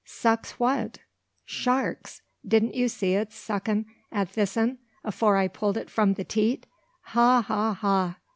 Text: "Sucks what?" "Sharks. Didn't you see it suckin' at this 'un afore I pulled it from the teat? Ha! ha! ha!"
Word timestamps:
"Sucks 0.03 0.53
what?" 0.59 0.97
"Sharks. 1.45 2.23
Didn't 2.43 2.73
you 2.73 2.87
see 2.87 3.13
it 3.13 3.31
suckin' 3.31 3.85
at 4.11 4.33
this 4.33 4.57
'un 4.57 4.79
afore 5.03 5.37
I 5.37 5.47
pulled 5.47 5.77
it 5.77 5.91
from 5.91 6.15
the 6.15 6.23
teat? 6.23 6.65
Ha! 7.01 7.41
ha! 7.43 7.73
ha!" 7.75 8.17